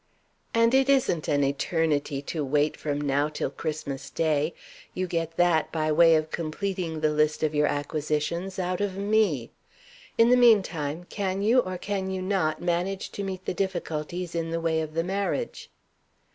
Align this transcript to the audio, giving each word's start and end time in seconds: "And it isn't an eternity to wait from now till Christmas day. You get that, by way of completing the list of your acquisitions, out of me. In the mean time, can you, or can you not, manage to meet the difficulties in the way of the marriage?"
"And 0.51 0.73
it 0.73 0.89
isn't 0.89 1.27
an 1.27 1.43
eternity 1.43 2.23
to 2.23 2.43
wait 2.43 2.75
from 2.75 2.99
now 2.99 3.29
till 3.29 3.51
Christmas 3.51 4.09
day. 4.09 4.55
You 4.95 5.05
get 5.05 5.37
that, 5.37 5.71
by 5.71 5.91
way 5.91 6.15
of 6.15 6.31
completing 6.31 7.01
the 7.01 7.11
list 7.11 7.43
of 7.43 7.53
your 7.53 7.67
acquisitions, 7.67 8.57
out 8.57 8.81
of 8.81 8.97
me. 8.97 9.51
In 10.17 10.31
the 10.31 10.37
mean 10.37 10.63
time, 10.63 11.03
can 11.11 11.43
you, 11.43 11.59
or 11.59 11.77
can 11.77 12.09
you 12.09 12.23
not, 12.23 12.59
manage 12.59 13.11
to 13.11 13.23
meet 13.23 13.45
the 13.45 13.53
difficulties 13.53 14.33
in 14.33 14.49
the 14.49 14.59
way 14.59 14.81
of 14.81 14.95
the 14.95 15.03
marriage?" 15.03 15.69